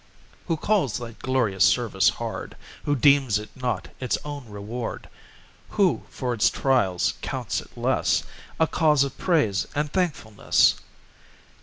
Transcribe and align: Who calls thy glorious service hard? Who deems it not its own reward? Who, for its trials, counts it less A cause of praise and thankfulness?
Who 0.47 0.57
calls 0.57 0.97
thy 0.97 1.11
glorious 1.11 1.63
service 1.63 2.09
hard? 2.09 2.57
Who 2.85 2.95
deems 2.95 3.37
it 3.37 3.55
not 3.55 3.89
its 3.99 4.17
own 4.25 4.49
reward? 4.49 5.07
Who, 5.77 6.05
for 6.09 6.33
its 6.33 6.49
trials, 6.49 7.13
counts 7.21 7.61
it 7.61 7.77
less 7.77 8.23
A 8.59 8.65
cause 8.65 9.03
of 9.03 9.15
praise 9.19 9.67
and 9.75 9.93
thankfulness? 9.93 10.79